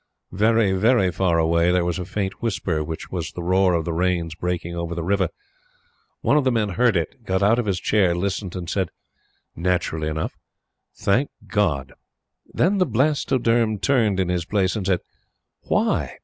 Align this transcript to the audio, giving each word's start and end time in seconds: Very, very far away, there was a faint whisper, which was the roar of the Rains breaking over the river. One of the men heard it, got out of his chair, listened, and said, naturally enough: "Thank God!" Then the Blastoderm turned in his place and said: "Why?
Very, 0.31 0.71
very 0.71 1.11
far 1.11 1.37
away, 1.37 1.69
there 1.71 1.85
was 1.85 1.99
a 1.99 2.05
faint 2.05 2.41
whisper, 2.41 2.83
which 2.83 3.11
was 3.11 3.31
the 3.33 3.43
roar 3.43 3.75
of 3.75 3.85
the 3.85 3.93
Rains 3.93 4.33
breaking 4.33 4.75
over 4.75 4.95
the 4.95 5.03
river. 5.03 5.29
One 6.21 6.37
of 6.37 6.43
the 6.43 6.51
men 6.51 6.69
heard 6.69 6.97
it, 6.97 7.23
got 7.23 7.43
out 7.43 7.59
of 7.59 7.67
his 7.67 7.79
chair, 7.79 8.15
listened, 8.15 8.55
and 8.55 8.67
said, 8.67 8.89
naturally 9.55 10.07
enough: 10.07 10.35
"Thank 10.95 11.29
God!" 11.45 11.93
Then 12.47 12.79
the 12.79 12.87
Blastoderm 12.87 13.77
turned 13.77 14.19
in 14.19 14.29
his 14.29 14.43
place 14.45 14.75
and 14.75 14.87
said: 14.87 15.01
"Why? 15.65 16.15